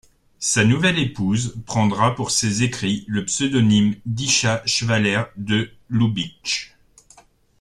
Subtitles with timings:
[0.39, 6.75] Sa nouvelle épouse prendra pour ses écrits le pseudonyme d'Isha Schwaller de Lubicz.